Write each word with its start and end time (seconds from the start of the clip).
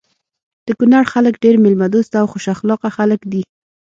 د 0.67 0.67
کونړ 0.79 1.03
خلک 1.13 1.33
ډير 1.43 1.55
ميلمه 1.63 1.87
دوسته 1.95 2.15
او 2.21 2.27
خوش 2.31 2.45
اخلاقه 2.55 2.89
خلک 2.97 3.21
دي. 3.31 3.43